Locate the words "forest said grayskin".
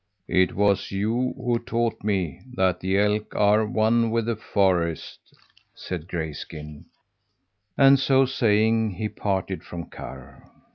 4.35-6.85